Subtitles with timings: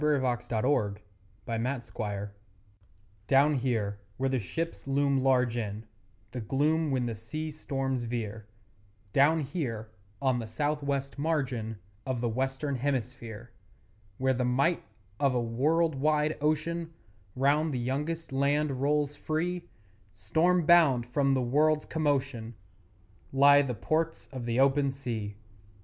[0.01, 0.99] _]THE PORTS OF
[1.45, 2.33] THE OPEN SEA
[3.27, 5.85] Down here where the ships loom large in
[6.31, 8.47] The gloom when the sea storms veer,
[9.13, 11.77] Down here on the south west margin
[12.07, 13.51] Of the western hemisphere,
[14.17, 14.83] Where the might
[15.19, 16.91] of a world wide ocean
[17.35, 19.69] Round the youngest land rolls free
[20.11, 22.55] Storm bound from the world's commotion,
[23.31, 25.37] Lie the Ports of the Open Sea.